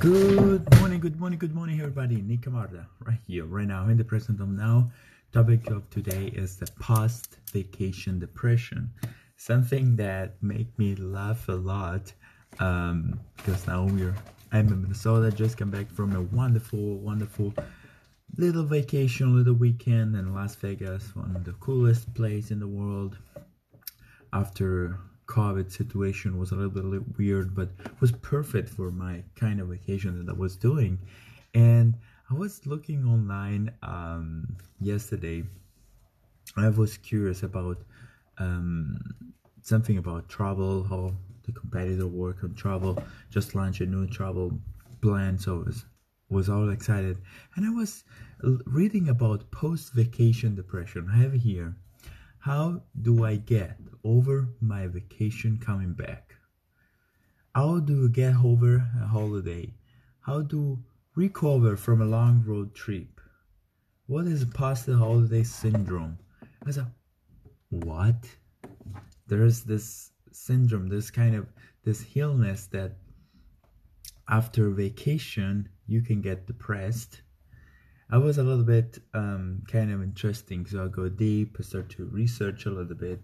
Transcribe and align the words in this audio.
Good 0.00 0.74
morning, 0.80 0.98
good 0.98 1.20
morning, 1.20 1.38
good 1.38 1.54
morning, 1.54 1.78
everybody. 1.78 2.22
Nick 2.22 2.40
Camarda, 2.40 2.86
right 3.04 3.18
here, 3.26 3.44
right 3.44 3.66
now, 3.66 3.86
in 3.88 3.98
the 3.98 4.04
present 4.04 4.40
of 4.40 4.48
now. 4.48 4.90
Topic 5.30 5.66
of 5.66 5.90
today 5.90 6.28
is 6.28 6.56
the 6.56 6.66
post 6.80 7.36
vacation 7.52 8.18
depression. 8.18 8.90
Something 9.36 9.96
that 9.96 10.42
make 10.42 10.66
me 10.78 10.94
laugh 10.94 11.50
a 11.50 11.52
lot 11.52 12.14
um, 12.60 13.20
because 13.36 13.66
now 13.66 13.84
we're 13.84 14.14
I'm 14.52 14.68
in 14.68 14.80
Minnesota. 14.80 15.30
Just 15.30 15.58
come 15.58 15.70
back 15.70 15.90
from 15.90 16.16
a 16.16 16.22
wonderful, 16.22 16.96
wonderful 16.96 17.52
little 18.38 18.64
vacation, 18.64 19.36
little 19.36 19.52
weekend 19.52 20.16
in 20.16 20.32
Las 20.34 20.54
Vegas, 20.54 21.14
one 21.14 21.36
of 21.36 21.44
the 21.44 21.52
coolest 21.52 22.14
place 22.14 22.50
in 22.50 22.58
the 22.58 22.68
world. 22.68 23.18
After 24.32 24.98
COVID 25.30 25.70
situation 25.70 26.38
was 26.38 26.50
a 26.50 26.56
little 26.56 26.70
bit 26.70 27.16
weird, 27.16 27.54
but 27.54 27.70
was 28.00 28.12
perfect 28.12 28.68
for 28.68 28.90
my 28.90 29.22
kind 29.36 29.60
of 29.60 29.68
vacation 29.68 30.26
that 30.26 30.32
I 30.32 30.36
was 30.36 30.56
doing. 30.56 30.98
And 31.54 31.94
I 32.30 32.34
was 32.34 32.66
looking 32.66 33.04
online 33.04 33.72
um, 33.82 34.56
yesterday. 34.80 35.44
I 36.56 36.68
was 36.68 36.96
curious 36.96 37.44
about 37.44 37.78
um, 38.38 38.98
something 39.62 39.98
about 39.98 40.28
travel, 40.28 40.82
how 40.82 41.14
the 41.44 41.52
competitor 41.52 42.08
work 42.08 42.42
on 42.42 42.54
travel. 42.54 43.00
Just 43.30 43.54
launched 43.54 43.80
a 43.80 43.86
new 43.86 44.06
travel 44.08 44.58
plan, 45.00 45.38
so 45.38 45.60
I 45.60 45.64
was 45.64 45.84
was 46.28 46.48
all 46.48 46.70
excited. 46.70 47.18
And 47.56 47.66
I 47.66 47.70
was 47.70 48.04
reading 48.66 49.08
about 49.08 49.50
post 49.50 49.92
vacation 49.92 50.54
depression. 50.54 51.08
I 51.12 51.18
have 51.18 51.32
here 51.32 51.76
how 52.40 52.82
do 53.02 53.24
I 53.24 53.36
get 53.36 53.76
over 54.02 54.48
my 54.62 54.86
vacation 54.86 55.58
coming 55.58 55.92
back? 55.92 56.34
How 57.54 57.80
do 57.80 58.02
you 58.02 58.08
get 58.08 58.34
over 58.36 58.76
a 58.76 59.06
holiday? 59.06 59.74
How 60.20 60.42
to 60.44 60.78
recover 61.14 61.76
from 61.76 62.00
a 62.00 62.06
long 62.06 62.42
road 62.46 62.74
trip? 62.74 63.20
What 64.06 64.26
is 64.26 64.44
post 64.46 64.86
holiday 64.86 65.42
syndrome? 65.42 66.18
I 66.66 66.70
said, 66.70 66.86
what? 67.68 68.24
There's 69.26 69.60
this 69.62 70.10
syndrome, 70.32 70.88
this 70.88 71.10
kind 71.10 71.36
of 71.36 71.46
this 71.84 72.06
illness 72.14 72.66
that 72.68 72.96
after 74.28 74.70
vacation 74.70 75.68
you 75.86 76.00
can 76.00 76.22
get 76.22 76.46
depressed 76.46 77.20
I 78.12 78.18
was 78.18 78.38
a 78.38 78.42
little 78.42 78.64
bit 78.64 78.98
um, 79.14 79.62
kind 79.70 79.92
of 79.92 80.02
interesting, 80.02 80.66
so 80.66 80.84
I 80.84 80.88
go 80.88 81.08
deep, 81.08 81.56
I 81.60 81.62
start 81.62 81.90
to 81.90 82.06
research 82.06 82.66
a 82.66 82.70
little 82.70 82.96
bit, 82.96 83.20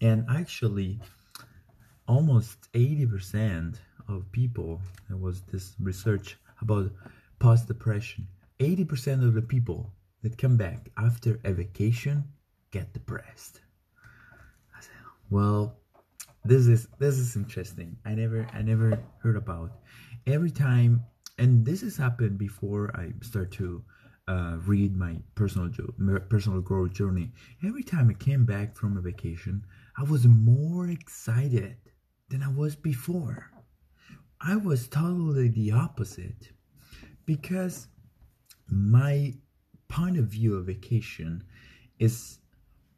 and 0.00 0.24
actually, 0.30 0.98
almost 2.08 2.72
80% 2.72 3.76
of 4.08 4.32
people, 4.32 4.80
there 5.08 5.18
was 5.18 5.42
this 5.42 5.74
research 5.78 6.38
about 6.62 6.90
post 7.38 7.68
depression, 7.68 8.26
80% 8.58 9.22
of 9.22 9.34
the 9.34 9.42
people 9.42 9.92
that 10.22 10.38
come 10.38 10.56
back 10.56 10.88
after 10.96 11.38
a 11.44 11.52
vacation 11.52 12.24
get 12.70 12.94
depressed. 12.94 13.60
I 14.74 14.80
said, 14.80 14.90
well, 15.28 15.76
this 16.46 16.66
is 16.66 16.88
this 16.98 17.18
is 17.18 17.36
interesting. 17.36 17.98
I 18.06 18.14
never 18.14 18.46
I 18.54 18.62
never 18.62 18.98
heard 19.22 19.36
about. 19.36 19.72
Every 20.26 20.50
time, 20.50 21.04
and 21.36 21.66
this 21.66 21.82
has 21.82 21.98
happened 21.98 22.38
before 22.38 22.90
I 22.96 23.12
start 23.20 23.50
to 23.52 23.84
uh, 24.30 24.56
read 24.64 24.96
my 24.96 25.16
personal 25.34 25.68
personal 26.28 26.60
growth 26.60 26.92
journey, 26.92 27.32
every 27.66 27.82
time 27.82 28.08
I 28.08 28.14
came 28.14 28.44
back 28.44 28.76
from 28.76 28.96
a 28.96 29.00
vacation, 29.00 29.64
I 29.98 30.04
was 30.04 30.24
more 30.24 30.86
excited 30.88 31.76
than 32.28 32.40
I 32.40 32.48
was 32.48 32.76
before. 32.76 33.50
I 34.40 34.54
was 34.54 34.86
totally 34.86 35.48
the 35.48 35.72
opposite 35.72 36.52
because 37.26 37.88
my 38.68 39.34
point 39.88 40.16
of 40.16 40.26
view 40.26 40.54
of 40.56 40.66
vacation 40.66 41.42
is 41.98 42.38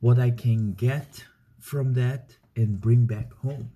what 0.01 0.19
I 0.19 0.31
can 0.31 0.75
get 0.75 1.25
from 1.59 1.95
that 1.95 2.37
and 2.55 2.79
bring 2.79 3.07
back 3.07 3.33
home. 3.33 3.71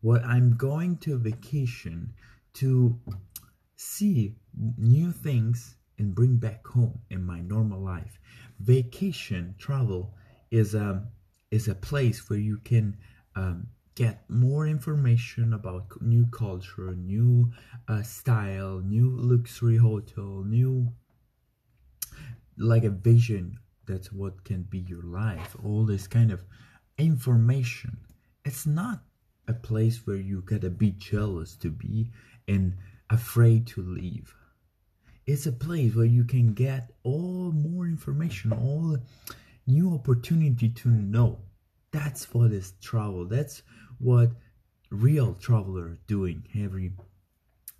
What 0.00 0.24
I'm 0.24 0.56
going 0.56 0.96
to 0.98 1.18
vacation 1.18 2.14
to 2.54 2.98
see 3.76 4.34
new 4.78 5.12
things 5.12 5.75
and 5.98 6.14
bring 6.14 6.36
back 6.36 6.66
home 6.66 7.00
in 7.10 7.24
my 7.24 7.40
normal 7.40 7.80
life. 7.80 8.18
Vacation 8.60 9.54
travel 9.58 10.14
is 10.50 10.74
a 10.74 11.04
is 11.50 11.68
a 11.68 11.74
place 11.74 12.28
where 12.28 12.38
you 12.38 12.58
can 12.58 12.96
um, 13.34 13.68
get 13.94 14.28
more 14.28 14.66
information 14.66 15.52
about 15.52 15.86
new 16.00 16.26
culture, 16.26 16.94
new 16.96 17.50
uh, 17.88 18.02
style, 18.02 18.80
new 18.84 19.16
luxury 19.16 19.76
hotel, 19.76 20.44
new 20.46 20.92
like 22.58 22.84
a 22.84 22.90
vision. 22.90 23.58
That's 23.86 24.12
what 24.12 24.44
can 24.44 24.62
be 24.62 24.78
your 24.80 25.02
life. 25.02 25.56
All 25.64 25.84
this 25.84 26.06
kind 26.06 26.32
of 26.32 26.44
information. 26.98 27.98
It's 28.44 28.66
not 28.66 29.02
a 29.48 29.54
place 29.54 30.06
where 30.06 30.16
you 30.16 30.42
gotta 30.42 30.70
be 30.70 30.90
jealous 30.92 31.56
to 31.56 31.70
be 31.70 32.10
and 32.48 32.74
afraid 33.10 33.66
to 33.68 33.82
leave 33.82 34.34
it's 35.26 35.46
a 35.46 35.52
place 35.52 35.94
where 35.94 36.06
you 36.06 36.24
can 36.24 36.54
get 36.54 36.92
all 37.02 37.52
more 37.52 37.86
information, 37.86 38.52
all 38.52 38.96
new 39.66 39.94
opportunity 39.94 40.68
to 40.68 40.88
know. 40.88 41.40
That's 41.90 42.32
what 42.32 42.52
is 42.52 42.72
travel. 42.80 43.26
That's 43.26 43.62
what 43.98 44.30
real 44.90 45.34
traveler 45.34 45.98
doing 46.06 46.46
every 46.56 46.92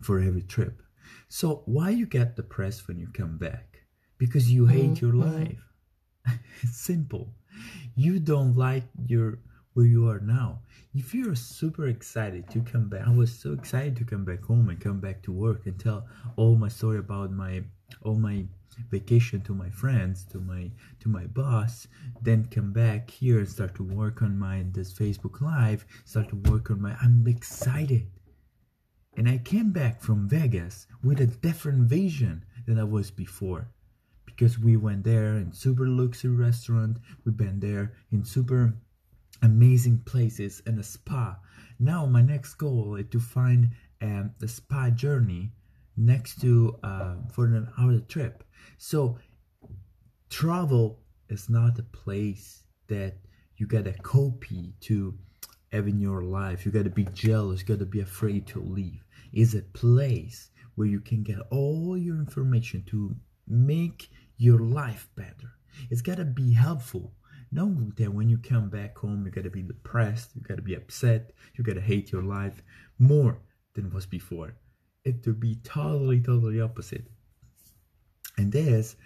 for 0.02 0.20
every 0.20 0.42
trip. 0.42 0.82
So 1.28 1.62
why 1.66 1.90
you 1.90 2.06
get 2.06 2.36
depressed 2.36 2.88
when 2.88 2.98
you 2.98 3.08
come 3.12 3.38
back? 3.38 3.80
Because 4.18 4.50
you 4.50 4.66
hate 4.66 5.00
your 5.00 5.12
mm-hmm. 5.12 5.42
life. 5.42 6.38
it's 6.62 6.80
simple. 6.80 7.34
You 7.94 8.18
don't 8.18 8.56
like 8.56 8.84
your 9.06 9.38
where 9.76 9.84
you 9.84 10.08
are 10.08 10.20
now. 10.20 10.58
If 10.94 11.12
you're 11.12 11.34
super 11.34 11.88
excited 11.88 12.48
to 12.48 12.62
come 12.62 12.88
back, 12.88 13.06
I 13.06 13.10
was 13.10 13.30
so 13.30 13.52
excited 13.52 13.94
to 13.96 14.06
come 14.06 14.24
back 14.24 14.42
home 14.42 14.70
and 14.70 14.80
come 14.80 15.00
back 15.00 15.22
to 15.24 15.32
work 15.32 15.66
and 15.66 15.78
tell 15.78 16.06
all 16.36 16.56
my 16.56 16.68
story 16.68 16.96
about 16.96 17.30
my 17.30 17.62
all 18.00 18.14
my 18.14 18.46
vacation 18.90 19.42
to 19.42 19.52
my 19.52 19.68
friends, 19.68 20.24
to 20.32 20.38
my 20.38 20.70
to 21.00 21.10
my 21.10 21.26
boss, 21.26 21.86
then 22.22 22.46
come 22.46 22.72
back 22.72 23.10
here 23.10 23.38
and 23.40 23.48
start 23.50 23.74
to 23.74 23.82
work 23.82 24.22
on 24.22 24.38
my 24.38 24.64
this 24.72 24.94
Facebook 24.94 25.42
Live, 25.42 25.84
start 26.06 26.30
to 26.30 26.36
work 26.50 26.70
on 26.70 26.80
my 26.80 26.96
I'm 27.02 27.26
excited. 27.28 28.06
And 29.14 29.28
I 29.28 29.36
came 29.36 29.72
back 29.72 30.00
from 30.00 30.26
Vegas 30.26 30.86
with 31.04 31.20
a 31.20 31.26
different 31.26 31.82
vision 31.82 32.46
than 32.66 32.78
I 32.78 32.84
was 32.84 33.10
before. 33.10 33.68
Because 34.24 34.58
we 34.58 34.78
went 34.78 35.04
there 35.04 35.36
in 35.36 35.52
super 35.52 35.86
luxury 35.86 36.34
restaurant, 36.34 36.96
we've 37.24 37.36
been 37.36 37.60
there 37.60 37.92
in 38.10 38.24
super 38.24 38.74
amazing 39.42 39.98
places 40.06 40.62
and 40.66 40.78
a 40.78 40.82
spa. 40.82 41.38
Now 41.78 42.06
my 42.06 42.22
next 42.22 42.54
goal 42.54 42.96
is 42.96 43.06
to 43.10 43.20
find 43.20 43.70
um, 44.00 44.32
a 44.42 44.48
spa 44.48 44.90
journey 44.90 45.52
next 45.96 46.40
to 46.40 46.78
uh, 46.82 47.14
for 47.32 47.46
an 47.46 47.68
hour 47.78 47.98
trip. 48.00 48.44
So 48.78 49.18
travel 50.28 51.00
is 51.28 51.48
not 51.48 51.78
a 51.78 51.82
place 51.82 52.62
that 52.88 53.14
you 53.56 53.66
gotta 53.66 53.92
copy 53.92 54.74
to 54.80 55.14
have 55.72 55.88
in 55.88 56.00
your 56.00 56.22
life. 56.22 56.64
You 56.64 56.72
gotta 56.72 56.90
be 56.90 57.06
jealous. 57.12 57.60
You 57.60 57.66
gotta 57.66 57.86
be 57.86 58.00
afraid 58.00 58.46
to 58.48 58.60
leave. 58.60 59.02
It's 59.32 59.54
a 59.54 59.62
place 59.62 60.50
where 60.74 60.86
you 60.86 61.00
can 61.00 61.22
get 61.22 61.38
all 61.50 61.96
your 61.96 62.16
information 62.16 62.84
to 62.88 63.16
make 63.48 64.10
your 64.36 64.60
life 64.60 65.08
better. 65.16 65.52
It's 65.90 66.02
gotta 66.02 66.24
be 66.24 66.52
helpful 66.52 67.12
Know 67.56 67.90
that 67.96 68.12
when 68.12 68.28
you 68.28 68.36
come 68.36 68.68
back 68.68 68.98
home, 68.98 69.24
you 69.24 69.30
gotta 69.30 69.48
be 69.48 69.62
depressed, 69.62 70.32
you 70.34 70.42
gotta 70.42 70.60
be 70.60 70.74
upset, 70.74 71.32
you 71.54 71.64
gotta 71.64 71.80
hate 71.80 72.12
your 72.12 72.22
life 72.22 72.62
more 72.98 73.38
than 73.72 73.88
was 73.88 74.04
before. 74.04 74.54
It 75.04 75.26
would 75.26 75.40
be 75.40 75.54
totally, 75.64 76.20
totally 76.20 76.60
opposite. 76.60 77.06
And 78.36 78.52
this, 78.52 78.96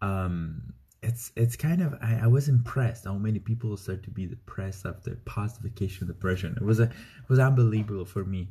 um, 0.00 0.72
it's 1.02 1.32
it's 1.34 1.56
kind 1.56 1.82
of 1.82 1.94
I, 2.00 2.20
I 2.22 2.26
was 2.28 2.48
impressed 2.48 3.06
how 3.06 3.14
many 3.14 3.40
people 3.40 3.76
start 3.76 4.04
to 4.04 4.10
be 4.10 4.26
depressed 4.26 4.86
after 4.86 5.16
post 5.24 5.60
vacation 5.60 6.06
depression. 6.06 6.56
It 6.60 6.64
was 6.64 6.78
a 6.78 6.84
it 6.84 7.28
was 7.28 7.40
unbelievable 7.40 8.04
for 8.04 8.24
me. 8.24 8.50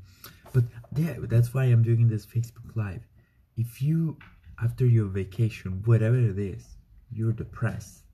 But 0.52 0.66
yeah, 0.98 1.16
that's 1.20 1.54
why 1.54 1.64
I'm 1.64 1.82
doing 1.82 2.10
this 2.10 2.26
Facebook 2.26 2.76
Live. 2.76 3.04
If 3.56 3.82
you 3.82 4.18
after 4.62 4.86
your 4.86 5.08
vacation, 5.08 5.82
whatever 5.86 6.18
it 6.18 6.40
is, 6.40 6.76
you're 7.10 7.32
depressed 7.32 8.05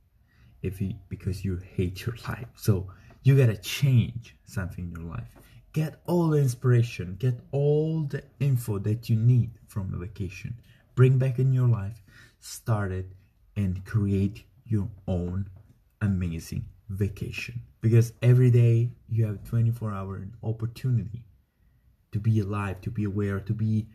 if 0.62 0.81
you 0.81 0.94
because 1.10 1.44
you 1.44 1.58
hate 1.75 2.06
your 2.06 2.16
life. 2.28 2.48
So 2.56 2.88
you 3.24 3.38
gotta 3.38 3.58
change 3.58 4.36
something 4.46 4.86
in 4.86 4.92
your 4.92 5.10
life. 5.10 5.28
Get 5.74 6.02
all 6.06 6.30
the 6.30 6.40
inspiration, 6.40 7.16
get 7.19 7.40
all 7.52 8.04
the 8.04 8.24
info 8.40 8.80
that 8.80 9.10
you 9.10 9.16
need 9.16 9.52
from 9.68 9.94
a 9.94 9.98
vacation. 9.98 10.56
Bring 10.96 11.18
back 11.18 11.40
in 11.40 11.54
your 11.54 11.68
life, 11.68 12.04
start 12.40 12.92
it, 12.92 13.08
and 13.56 13.84
create 13.86 14.44
your 14.66 14.90
own 15.08 15.50
amazing 16.02 16.66
vacation. 16.90 17.62
Because 17.80 18.13
every 18.22 18.52
day 18.52 18.92
you 19.08 19.25
have 19.25 19.44
24 19.46 19.94
hour 19.94 20.28
opportunity 20.44 21.25
to 22.12 22.19
be 22.19 22.40
alive, 22.42 22.81
to 22.81 22.92
be 22.92 23.06
aware, 23.06 23.40
to 23.40 23.54
be 23.54 23.88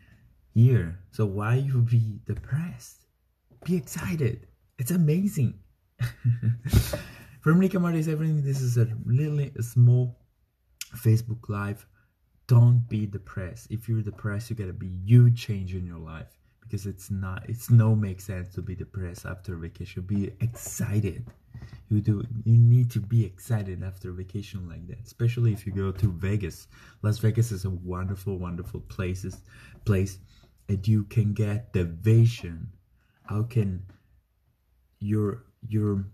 here 0.57 0.99
So 1.11 1.27
why 1.27 1.55
you 1.55 1.81
be 1.81 2.19
depressed? 2.25 3.05
Be 3.63 3.75
excited. 3.75 4.47
It's 4.79 4.89
amazing. 4.89 5.59
From 7.41 7.59
Nick 7.59 7.73
Martis, 7.73 8.07
everything. 8.07 8.43
This 8.43 8.61
is 8.61 8.77
a 8.77 8.87
really 9.05 9.51
small 9.61 10.17
Facebook 10.95 11.49
Live. 11.49 11.85
Don't 12.47 12.87
be 12.87 13.05
depressed. 13.05 13.67
If 13.69 13.89
you're 13.89 14.01
depressed, 14.01 14.49
you 14.49 14.55
gotta 14.55 14.73
be 14.73 14.91
you 15.03 15.31
change 15.31 15.73
in 15.73 15.85
your 15.85 15.99
life 15.99 16.37
because 16.61 16.85
it's 16.85 17.09
not. 17.09 17.49
It's 17.49 17.69
no 17.69 17.95
make 17.95 18.21
sense 18.21 18.53
to 18.55 18.61
be 18.61 18.75
depressed 18.75 19.25
after 19.25 19.55
vacation. 19.55 20.03
Be 20.03 20.31
excited. 20.39 21.25
You 21.89 22.01
do. 22.01 22.23
You 22.43 22.57
need 22.57 22.91
to 22.91 22.99
be 22.99 23.25
excited 23.25 23.83
after 23.83 24.11
vacation 24.11 24.67
like 24.67 24.87
that, 24.87 24.99
especially 25.05 25.53
if 25.53 25.65
you 25.65 25.71
go 25.71 25.91
to 25.91 26.11
Vegas. 26.11 26.67
Las 27.01 27.17
Vegas 27.19 27.51
is 27.51 27.65
a 27.65 27.69
wonderful, 27.69 28.37
wonderful 28.37 28.81
places 28.81 29.41
place, 29.85 30.19
and 30.69 30.87
you 30.87 31.05
can 31.05 31.33
get 31.33 31.73
the 31.73 31.85
vision. 31.85 32.71
How 33.23 33.43
can 33.43 33.83
your 34.99 35.43
your 35.67 36.05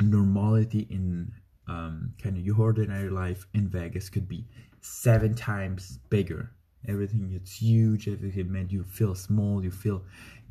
normality 0.00 0.86
in 0.90 1.32
um, 1.68 2.12
kind 2.22 2.36
of 2.36 2.44
your 2.44 2.60
ordinary 2.60 3.10
life 3.10 3.46
in 3.54 3.68
Vegas 3.68 4.08
could 4.10 4.28
be 4.28 4.44
seven 4.80 5.34
times 5.34 5.98
bigger. 6.10 6.50
Everything 6.86 7.32
it's 7.34 7.56
huge. 7.56 8.08
Everything 8.08 8.52
made 8.52 8.70
you 8.70 8.84
feel 8.84 9.14
small. 9.14 9.64
You 9.64 9.70
feel 9.70 10.02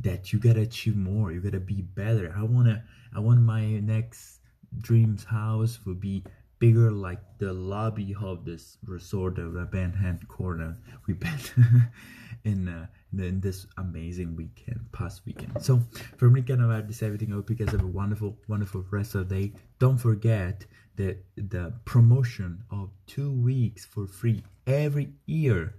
that 0.01 0.33
you 0.33 0.39
gotta 0.39 0.61
achieve 0.61 0.95
more. 0.95 1.31
You 1.31 1.39
gotta 1.41 1.59
be 1.59 1.81
better. 1.81 2.33
I 2.35 2.43
wanna. 2.43 2.83
I 3.15 3.19
want 3.19 3.41
my 3.41 3.79
next 3.79 4.39
dreams 4.79 5.23
house 5.23 5.79
would 5.85 5.99
be 5.99 6.23
bigger 6.63 6.91
like 6.91 7.19
the 7.39 7.51
lobby 7.51 8.15
of 8.21 8.45
this 8.45 8.77
resort 8.85 9.37
of 9.37 9.51
the 9.51 9.65
Bandhand 9.65 10.25
Corner 10.29 10.77
we 11.05 11.13
bet 11.13 11.53
in, 12.45 12.69
uh, 12.69 12.85
in 13.11 13.41
this 13.41 13.67
amazing 13.77 14.33
weekend, 14.37 14.79
past 14.93 15.25
weekend. 15.25 15.61
So 15.61 15.81
from 16.15 16.35
Nick 16.35 16.49
and 16.51 16.63
about 16.63 16.87
this 16.87 17.03
everything, 17.03 17.33
I 17.33 17.35
hope 17.35 17.49
you 17.49 17.57
guys 17.57 17.71
have 17.71 17.83
a 17.83 17.95
wonderful, 18.01 18.37
wonderful 18.47 18.85
rest 18.91 19.13
of 19.13 19.27
the 19.27 19.35
day. 19.35 19.53
Don't 19.79 19.97
forget 19.97 20.65
the 20.95 21.17
the 21.35 21.73
promotion 21.83 22.63
of 22.71 22.91
two 23.07 23.33
weeks 23.33 23.83
for 23.83 24.07
free 24.07 24.41
every 24.65 25.09
year. 25.25 25.75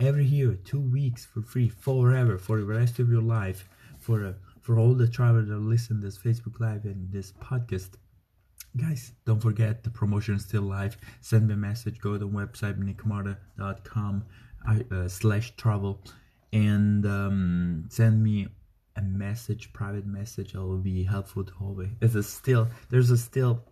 Every 0.00 0.24
year, 0.24 0.58
two 0.64 0.80
weeks 0.80 1.24
for 1.24 1.42
free 1.42 1.68
forever 1.68 2.36
for 2.36 2.58
the 2.58 2.66
rest 2.66 2.98
of 2.98 3.08
your 3.08 3.22
life. 3.22 3.68
For 4.00 4.26
uh, 4.26 4.32
for 4.60 4.76
all 4.76 4.94
the 4.94 5.06
travelers 5.06 5.46
that 5.50 5.58
listen 5.58 6.00
this 6.00 6.18
Facebook 6.18 6.58
Live 6.58 6.84
and 6.84 7.12
this 7.12 7.30
podcast 7.40 7.90
guys 8.76 9.12
don't 9.24 9.40
forget 9.40 9.84
the 9.84 9.90
promotion 9.90 10.36
is 10.36 10.42
still 10.42 10.62
live. 10.62 10.96
Send 11.20 11.48
me 11.48 11.54
a 11.54 11.56
message 11.56 12.00
go 12.00 12.12
to 12.12 12.18
the 12.18 12.28
website 12.28 12.78
nickcamarda.com 12.78 14.24
uh, 14.68 15.08
slash 15.08 15.54
travel 15.56 16.02
and 16.52 17.06
um, 17.06 17.84
send 17.88 18.22
me 18.22 18.48
a 18.96 19.02
message 19.02 19.72
private 19.72 20.06
message. 20.06 20.54
I 20.54 20.60
will 20.60 20.78
be 20.78 21.04
helpful 21.04 21.44
to 21.44 21.52
always 21.60 21.88
a 22.00 22.22
still 22.22 22.68
there's 22.90 23.10
a 23.10 23.18
still 23.18 23.64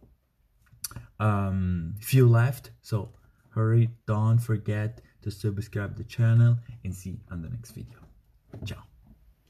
um, 1.18 1.94
few 2.00 2.28
left 2.28 2.70
so 2.82 3.10
hurry 3.50 3.90
don't 4.06 4.38
forget 4.38 5.00
to 5.22 5.30
subscribe 5.30 5.96
the 5.96 6.04
channel 6.04 6.58
and 6.84 6.94
see 6.94 7.10
you 7.10 7.20
on 7.30 7.42
the 7.42 7.48
next 7.48 7.70
video. 7.70 7.98
Ciao 8.64 8.93